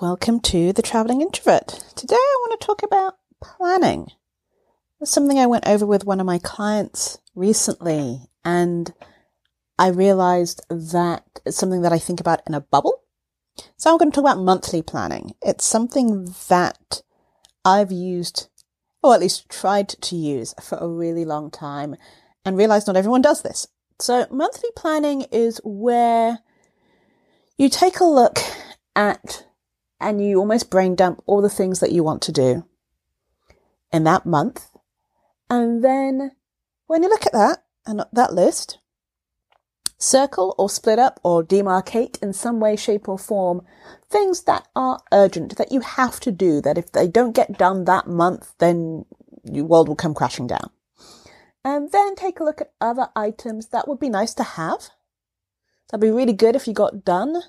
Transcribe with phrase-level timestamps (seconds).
[0.00, 1.68] welcome to The Traveling Introvert.
[1.94, 4.08] Today I want to talk about planning.
[5.00, 8.92] It's something I went over with one of my clients recently, and
[9.78, 13.04] I realized that it's something that I think about in a bubble.
[13.78, 15.34] So I'm going to talk about monthly planning.
[15.40, 17.00] It's something that
[17.64, 18.48] I've used,
[19.02, 21.96] or at least tried to use for a really long time,
[22.44, 23.66] and realized not everyone does this.
[23.98, 26.40] So monthly planning is where
[27.56, 28.38] you take a look
[28.94, 29.45] at
[30.00, 32.64] and you almost brain dump all the things that you want to do
[33.92, 34.68] in that month.
[35.48, 36.32] And then
[36.86, 38.78] when you look at that and that list,
[39.98, 43.62] circle or split up or demarcate in some way, shape or form
[44.10, 47.84] things that are urgent that you have to do that if they don't get done
[47.84, 49.04] that month, then
[49.44, 50.70] your world will come crashing down.
[51.64, 54.90] And then take a look at other items that would be nice to have.
[55.90, 57.42] That'd be really good if you got done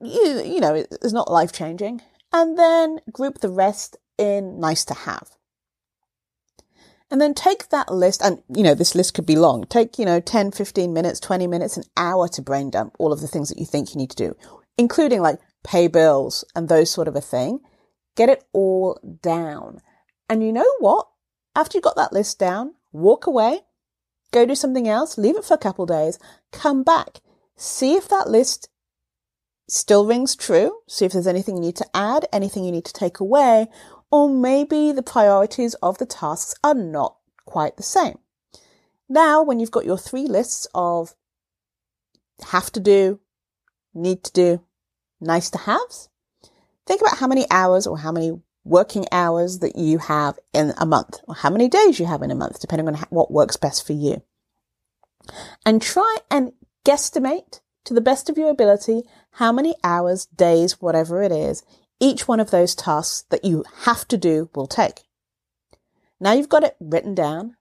[0.00, 2.02] you, you know, it's not life changing.
[2.32, 5.30] And then group the rest in nice to have.
[7.10, 9.64] And then take that list, and you know, this list could be long.
[9.64, 13.20] Take, you know, 10, 15 minutes, 20 minutes, an hour to brain dump all of
[13.20, 14.36] the things that you think you need to do,
[14.76, 17.60] including like pay bills and those sort of a thing.
[18.14, 19.80] Get it all down.
[20.28, 21.08] And you know what?
[21.56, 23.60] After you got that list down, walk away,
[24.30, 26.18] go do something else, leave it for a couple days,
[26.52, 27.20] come back,
[27.56, 28.68] see if that list
[29.68, 30.80] still rings true.
[30.88, 33.68] See if there's anything you need to add, anything you need to take away,
[34.10, 38.18] or maybe the priorities of the tasks are not quite the same.
[39.08, 41.14] Now, when you've got your three lists of
[42.48, 43.20] have to do,
[43.94, 44.64] need to do,
[45.20, 46.08] nice to haves,
[46.86, 48.32] think about how many hours or how many
[48.64, 52.30] working hours that you have in a month or how many days you have in
[52.30, 54.22] a month, depending on what works best for you.
[55.64, 56.52] And try and
[56.84, 59.02] guesstimate to the best of your ability
[59.38, 61.62] how many hours, days, whatever it is,
[62.00, 65.02] each one of those tasks that you have to do will take.
[66.18, 67.54] Now you've got it written down.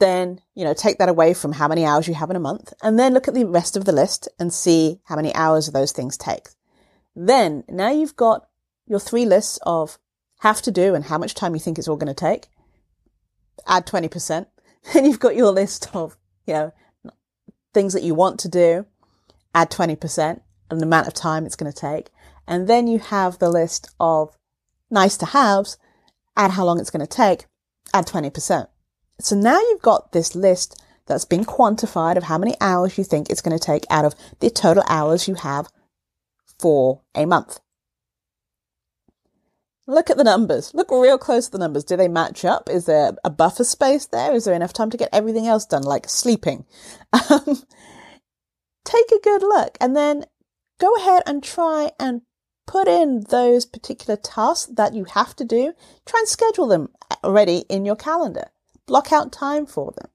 [0.00, 2.72] Then, you know, take that away from how many hours you have in a month
[2.82, 5.92] and then look at the rest of the list and see how many hours those
[5.92, 6.48] things take.
[7.14, 8.48] Then now you've got
[8.86, 9.98] your three lists of
[10.40, 12.48] have to do and how much time you think it's all going to take.
[13.66, 14.46] Add 20%.
[14.92, 16.16] Then you've got your list of,
[16.46, 16.72] you know,
[17.72, 18.86] things that you want to do
[19.54, 22.10] add 20% the amount of time it's going to take.
[22.46, 24.36] And then you have the list of
[24.90, 25.78] nice to haves,
[26.36, 27.46] add how long it's going to take,
[27.92, 28.66] add 20%.
[29.20, 33.28] So now you've got this list that's been quantified of how many hours you think
[33.28, 35.68] it's going to take out of the total hours you have
[36.58, 37.60] for a month.
[39.86, 40.72] Look at the numbers.
[40.72, 41.84] Look real close to the numbers.
[41.84, 42.70] Do they match up?
[42.70, 44.32] Is there a buffer space there?
[44.32, 46.64] Is there enough time to get everything else done, like sleeping?
[47.30, 47.62] Um,
[48.84, 50.26] take a good look and then
[50.78, 52.22] go ahead and try and
[52.66, 55.74] put in those particular tasks that you have to do.
[56.06, 56.88] Try and schedule them
[57.22, 58.48] already in your calendar.
[58.86, 60.10] Block out time for them.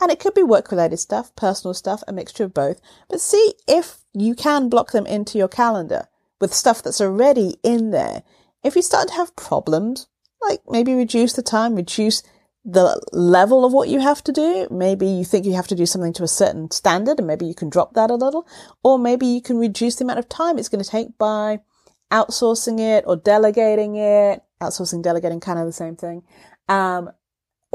[0.00, 2.80] And it could be work related stuff, personal stuff, a mixture of both.
[3.08, 6.08] But see if you can block them into your calendar
[6.40, 8.22] with stuff that's already in there.
[8.64, 10.08] If you start to have problems,
[10.40, 12.22] like maybe reduce the time, reduce
[12.66, 14.66] the level of what you have to do.
[14.70, 17.54] Maybe you think you have to do something to a certain standard and maybe you
[17.54, 18.46] can drop that a little,
[18.82, 21.60] or maybe you can reduce the amount of time it's going to take by
[22.10, 24.42] outsourcing it or delegating it.
[24.60, 26.24] Outsourcing, delegating, kind of the same thing.
[26.68, 27.10] Um,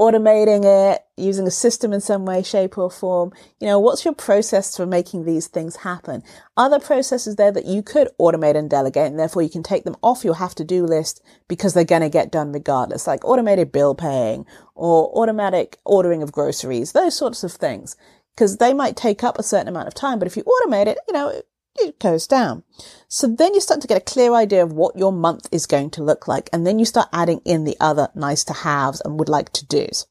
[0.02, 3.32] automating it, using a system in some way, shape or form.
[3.60, 6.24] You know, what's your process for making these things happen?
[6.58, 9.84] Are there processes there that you could automate and delegate and therefore you can take
[9.84, 13.24] them off your have to do list because they're going to get done regardless, like
[13.24, 17.96] automated bill paying or automatic ordering of groceries, those sorts of things.
[18.34, 20.98] Because they might take up a certain amount of time, but if you automate it,
[21.08, 21.42] you know,
[21.76, 22.64] it goes down.
[23.08, 25.90] So then you start to get a clear idea of what your month is going
[25.92, 26.50] to look like.
[26.52, 29.66] And then you start adding in the other nice to haves and would like to
[29.66, 30.06] do's.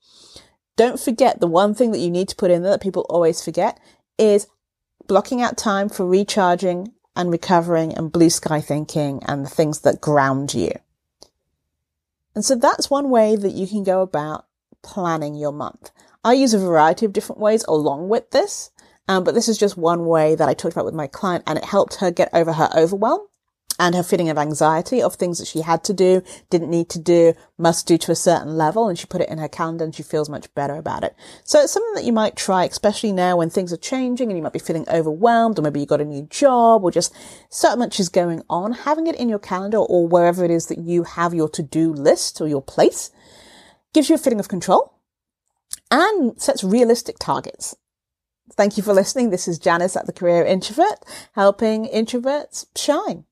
[0.77, 3.45] Don't forget the one thing that you need to put in there that people always
[3.45, 3.79] forget
[4.19, 4.47] is
[5.07, 10.01] blocking out time for recharging and recovering and blue sky thinking and the things that
[10.01, 10.73] ground you.
[12.35, 14.47] And so that's one way that you can go about
[14.83, 15.91] planning your month.
[16.25, 18.71] I use a variety of different ways along with this.
[19.11, 21.59] Um, but this is just one way that I talked about with my client and
[21.59, 23.27] it helped her get over her overwhelm
[23.77, 27.01] and her feeling of anxiety of things that she had to do, didn't need to
[27.01, 28.89] do, must do to a certain level.
[28.89, 31.17] And she put it in her calendar and she feels much better about it.
[31.43, 34.45] So it's something that you might try, especially now when things are changing and you
[34.45, 37.13] might be feeling overwhelmed or maybe you got a new job or just
[37.49, 38.71] so much is going on.
[38.71, 42.41] Having it in your calendar or wherever it is that you have your to-do list
[42.41, 43.11] or your place
[43.93, 44.95] gives you a feeling of control
[45.91, 47.75] and sets realistic targets
[48.56, 49.31] Thank you for listening.
[49.31, 53.25] This is Janice at the Career Introvert, helping introverts shine.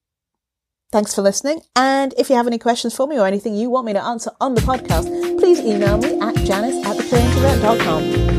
[0.90, 1.60] Thanks for listening.
[1.76, 4.30] And if you have any questions for me or anything you want me to answer
[4.40, 8.37] on the podcast, please email me at janice at thecareerintrovert.com.